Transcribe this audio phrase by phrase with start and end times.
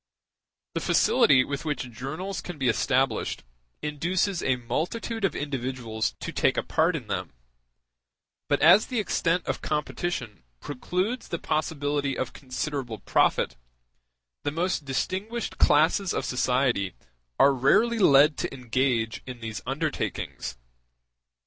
[0.73, 3.43] The facility with which journals can be established
[3.83, 7.33] induces a multitude of individuals to take a part in them;
[8.49, 13.57] but as the extent of competition precludes the possibility of considerable profit,
[14.43, 16.95] the most distinguished classes of society
[17.37, 20.57] are rarely led to engage in these undertakings.